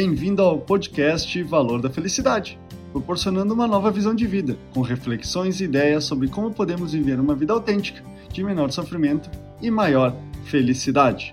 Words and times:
Bem-vindo 0.00 0.42
ao 0.42 0.60
podcast 0.60 1.42
Valor 1.42 1.82
da 1.82 1.90
Felicidade, 1.90 2.56
proporcionando 2.92 3.52
uma 3.52 3.66
nova 3.66 3.90
visão 3.90 4.14
de 4.14 4.28
vida, 4.28 4.56
com 4.72 4.80
reflexões 4.80 5.60
e 5.60 5.64
ideias 5.64 6.04
sobre 6.04 6.28
como 6.28 6.54
podemos 6.54 6.92
viver 6.92 7.18
uma 7.18 7.34
vida 7.34 7.52
autêntica, 7.52 8.00
de 8.32 8.44
menor 8.44 8.70
sofrimento 8.70 9.28
e 9.60 9.72
maior 9.72 10.14
felicidade. 10.44 11.32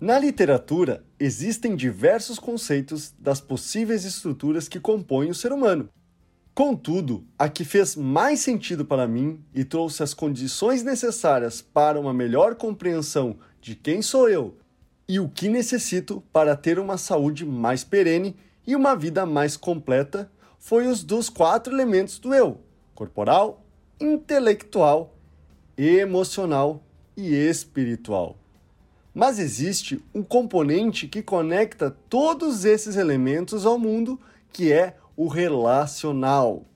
Na 0.00 0.18
literatura, 0.18 1.04
existem 1.20 1.76
diversos 1.76 2.38
conceitos 2.38 3.12
das 3.18 3.42
possíveis 3.42 4.06
estruturas 4.06 4.66
que 4.66 4.80
compõem 4.80 5.28
o 5.28 5.34
ser 5.34 5.52
humano. 5.52 5.90
Contudo, 6.54 7.26
a 7.38 7.46
que 7.46 7.62
fez 7.62 7.94
mais 7.94 8.40
sentido 8.40 8.86
para 8.86 9.06
mim 9.06 9.38
e 9.54 9.64
trouxe 9.64 10.02
as 10.02 10.14
condições 10.14 10.82
necessárias 10.82 11.60
para 11.60 12.00
uma 12.00 12.14
melhor 12.14 12.54
compreensão 12.54 13.36
de 13.60 13.74
quem 13.74 14.00
sou 14.00 14.30
eu 14.30 14.56
e 15.08 15.20
o 15.20 15.28
que 15.28 15.48
necessito 15.48 16.22
para 16.32 16.56
ter 16.56 16.78
uma 16.78 16.98
saúde 16.98 17.44
mais 17.44 17.84
perene 17.84 18.36
e 18.66 18.74
uma 18.74 18.96
vida 18.96 19.24
mais 19.24 19.56
completa 19.56 20.30
foi 20.58 20.88
os 20.88 21.04
dos 21.04 21.28
quatro 21.28 21.72
elementos 21.72 22.18
do 22.18 22.34
eu: 22.34 22.60
corporal, 22.94 23.64
intelectual, 24.00 25.14
emocional 25.76 26.82
e 27.16 27.34
espiritual. 27.34 28.36
Mas 29.14 29.38
existe 29.38 30.02
um 30.14 30.22
componente 30.22 31.08
que 31.08 31.22
conecta 31.22 31.90
todos 32.10 32.64
esses 32.64 32.96
elementos 32.96 33.64
ao 33.64 33.78
mundo, 33.78 34.20
que 34.52 34.72
é 34.72 34.96
o 35.16 35.28
relacional. 35.28 36.66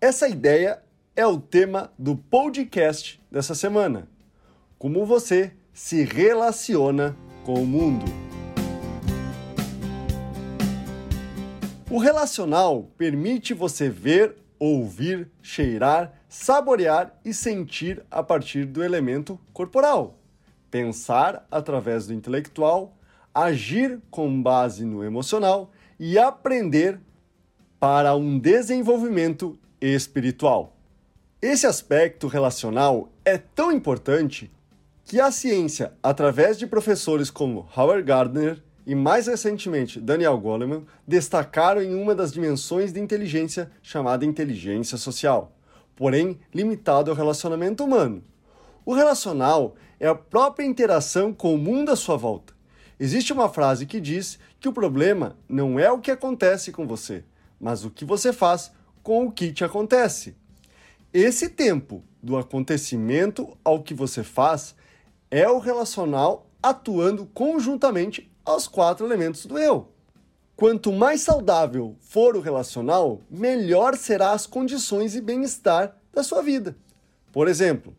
Essa 0.00 0.28
ideia 0.28 0.82
é 1.16 1.26
o 1.26 1.40
tema 1.40 1.90
do 1.98 2.16
podcast 2.16 3.22
dessa 3.30 3.54
semana. 3.54 4.08
Como 4.78 5.06
você 5.06 5.52
se 5.72 6.04
relaciona 6.04 7.16
com 7.44 7.54
o 7.54 7.66
mundo. 7.66 8.04
O 11.90 11.98
relacional 11.98 12.90
permite 12.98 13.54
você 13.54 13.88
ver, 13.88 14.34
ouvir, 14.58 15.30
cheirar, 15.40 16.12
saborear 16.28 17.14
e 17.24 17.32
sentir 17.32 18.02
a 18.10 18.22
partir 18.22 18.64
do 18.64 18.82
elemento 18.82 19.38
corporal, 19.52 20.18
pensar 20.70 21.46
através 21.50 22.06
do 22.06 22.14
intelectual, 22.14 22.96
agir 23.32 24.00
com 24.10 24.42
base 24.42 24.84
no 24.84 25.04
emocional 25.04 25.70
e 26.00 26.18
aprender 26.18 26.98
para 27.78 28.16
um 28.16 28.38
desenvolvimento 28.38 29.58
espiritual. 29.80 30.76
Esse 31.40 31.66
aspecto 31.66 32.26
relacional 32.26 33.12
é 33.24 33.36
tão 33.36 33.70
importante 33.70 34.50
que 35.04 35.20
a 35.20 35.30
ciência, 35.30 35.92
através 36.02 36.58
de 36.58 36.66
professores 36.66 37.30
como 37.30 37.68
Howard 37.76 38.02
Gardner 38.02 38.62
e 38.86 38.94
mais 38.94 39.26
recentemente 39.26 40.00
Daniel 40.00 40.38
Goleman, 40.38 40.84
destacaram 41.06 41.82
em 41.82 41.94
uma 41.94 42.14
das 42.14 42.32
dimensões 42.32 42.92
de 42.92 43.00
inteligência 43.00 43.70
chamada 43.82 44.24
inteligência 44.24 44.96
social, 44.96 45.52
porém 45.94 46.40
limitado 46.54 47.10
ao 47.10 47.16
relacionamento 47.16 47.84
humano. 47.84 48.22
O 48.84 48.94
relacional 48.94 49.74
é 50.00 50.08
a 50.08 50.14
própria 50.14 50.64
interação 50.64 51.32
com 51.32 51.54
o 51.54 51.58
mundo 51.58 51.90
à 51.90 51.96
sua 51.96 52.16
volta. 52.16 52.54
Existe 52.98 53.32
uma 53.32 53.48
frase 53.48 53.86
que 53.86 54.00
diz 54.00 54.38
que 54.58 54.68
o 54.68 54.72
problema 54.72 55.36
não 55.48 55.78
é 55.78 55.90
o 55.90 55.98
que 55.98 56.10
acontece 56.10 56.72
com 56.72 56.86
você, 56.86 57.24
mas 57.60 57.84
o 57.84 57.90
que 57.90 58.04
você 58.04 58.32
faz 58.32 58.72
com 59.02 59.26
o 59.26 59.32
que 59.32 59.52
te 59.52 59.64
acontece. 59.64 60.34
Esse 61.12 61.50
tempo 61.50 62.02
do 62.22 62.36
acontecimento 62.36 63.56
ao 63.62 63.82
que 63.82 63.92
você 63.92 64.22
faz 64.22 64.74
é 65.34 65.48
o 65.48 65.58
relacional 65.58 66.46
atuando 66.62 67.26
conjuntamente 67.26 68.30
aos 68.44 68.68
quatro 68.68 69.04
elementos 69.04 69.46
do 69.46 69.58
eu. 69.58 69.88
Quanto 70.54 70.92
mais 70.92 71.22
saudável 71.22 71.96
for 71.98 72.36
o 72.36 72.40
relacional, 72.40 73.20
melhor 73.28 73.96
serão 73.96 74.30
as 74.30 74.46
condições 74.46 75.16
e 75.16 75.20
bem-estar 75.20 75.96
da 76.12 76.22
sua 76.22 76.40
vida. 76.40 76.76
Por 77.32 77.48
exemplo, 77.48 77.96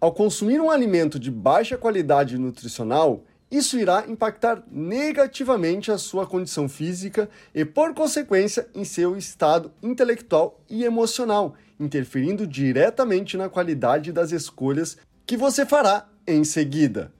ao 0.00 0.12
consumir 0.12 0.60
um 0.60 0.68
alimento 0.68 1.20
de 1.20 1.30
baixa 1.30 1.78
qualidade 1.78 2.36
nutricional, 2.36 3.22
isso 3.48 3.78
irá 3.78 4.04
impactar 4.08 4.64
negativamente 4.68 5.92
a 5.92 5.98
sua 5.98 6.26
condição 6.26 6.68
física 6.68 7.30
e, 7.54 7.64
por 7.64 7.94
consequência, 7.94 8.68
em 8.74 8.84
seu 8.84 9.16
estado 9.16 9.70
intelectual 9.80 10.60
e 10.68 10.82
emocional, 10.82 11.54
interferindo 11.78 12.44
diretamente 12.44 13.36
na 13.36 13.48
qualidade 13.48 14.10
das 14.10 14.32
escolhas 14.32 14.96
que 15.24 15.36
você 15.36 15.64
fará 15.64 16.08
em 16.26 16.44
seguida. 16.44 17.12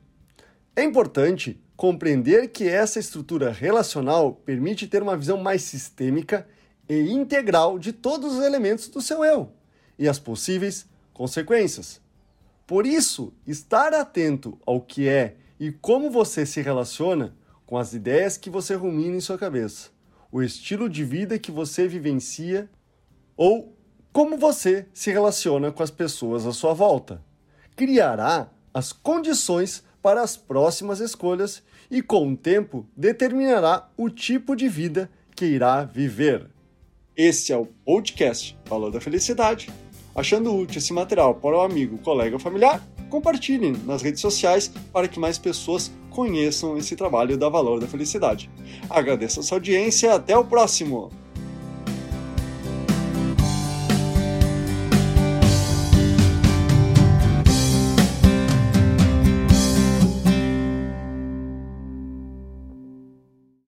É 0.75 0.83
importante 0.83 1.61
compreender 1.77 2.49
que 2.49 2.65
essa 2.65 2.99
estrutura 2.99 3.53
relacional 3.53 4.33
permite 4.33 4.87
ter 4.87 5.03
uma 5.03 5.17
visão 5.17 5.37
mais 5.37 5.62
sistêmica 5.62 6.47
e 6.89 7.11
integral 7.11 7.78
de 7.78 7.93
todos 7.93 8.37
os 8.37 8.44
elementos 8.44 8.89
do 8.89 9.00
seu 9.00 9.25
eu 9.25 9.53
e 9.99 10.09
as 10.09 10.19
possíveis 10.19 10.87
consequências. 11.12 12.00
Por 12.67 12.87
isso, 12.87 13.33
estar 13.47 13.94
atento 13.94 14.59
ao 14.67 14.81
que 14.81 15.09
é 15.09 15.37
e 15.59 15.71
como 15.71 16.11
você 16.11 16.44
se 16.44 16.61
relaciona 16.61 17.34
com 17.65 17.77
as 17.77 17.93
ideias 17.93 18.37
que 18.37 18.50
você 18.50 18.75
rumina 18.75 19.17
em 19.17 19.21
sua 19.21 19.38
cabeça, 19.38 19.91
o 20.31 20.43
estilo 20.43 20.88
de 20.88 21.05
vida 21.05 21.38
que 21.38 21.50
você 21.50 21.87
vivencia 21.87 22.69
ou 23.37 23.77
como 24.12 24.37
você 24.37 24.87
se 24.94 25.11
relaciona 25.11 25.71
com 25.71 25.83
as 25.83 25.91
pessoas 25.91 26.47
à 26.47 26.53
sua 26.53 26.73
volta, 26.73 27.23
criará 27.75 28.50
as 28.76 28.92
condições 28.92 29.82
para 30.03 30.20
as 30.20 30.37
próximas 30.37 31.00
escolhas 31.00 31.62
e, 31.91 32.03
com 32.03 32.31
o 32.31 32.37
tempo, 32.37 32.87
determinará 32.94 33.88
o 33.97 34.10
tipo 34.10 34.54
de 34.54 34.69
vida 34.69 35.10
que 35.34 35.47
irá 35.47 35.82
viver. 35.82 36.50
Esse 37.16 37.54
é 37.54 37.56
o 37.56 37.64
podcast 37.64 38.54
Valor 38.66 38.91
da 38.91 39.00
Felicidade. 39.00 39.72
Achando 40.14 40.54
útil 40.54 40.76
esse 40.76 40.92
material 40.92 41.37
para 41.37 41.56
o 41.56 41.62
amigo, 41.62 41.97
colega 41.97 42.37
ou 42.37 42.38
familiar, 42.38 42.87
compartilhem 43.09 43.72
nas 43.87 44.03
redes 44.03 44.20
sociais 44.20 44.70
para 44.93 45.08
que 45.08 45.19
mais 45.19 45.38
pessoas 45.38 45.91
conheçam 46.10 46.76
esse 46.76 46.94
trabalho 46.94 47.38
da 47.38 47.48
Valor 47.48 47.81
da 47.81 47.87
Felicidade. 47.87 48.50
Agradeço 48.91 49.41
a 49.41 49.43
sua 49.43 49.56
audiência 49.56 50.08
e 50.08 50.10
até 50.10 50.37
o 50.37 50.44
próximo! 50.44 51.10